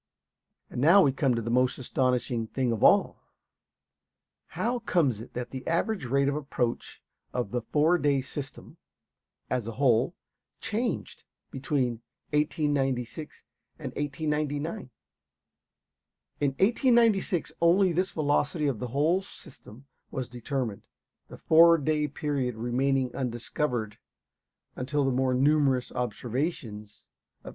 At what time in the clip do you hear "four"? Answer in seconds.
7.61-7.99, 21.37-21.77